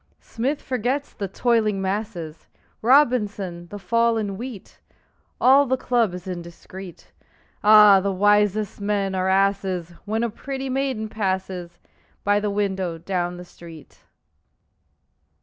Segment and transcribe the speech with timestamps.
[0.21, 2.47] Smith forgets the "toiling masses,"
[2.81, 4.79] Robinson, the fall in wheat;
[5.39, 7.11] All the club is indiscret.
[7.63, 11.77] Ah, the wisest men are asses When a pretty maiden passes
[12.23, 13.99] By the window down the street!